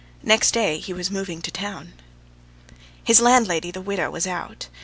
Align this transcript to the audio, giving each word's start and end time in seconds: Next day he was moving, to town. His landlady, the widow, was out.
Next 0.23 0.49
day 0.49 0.79
he 0.79 0.93
was 0.93 1.11
moving, 1.11 1.43
to 1.43 1.51
town. 1.51 1.93
His 3.03 3.21
landlady, 3.21 3.69
the 3.69 3.81
widow, 3.81 4.09
was 4.09 4.25
out. 4.25 4.67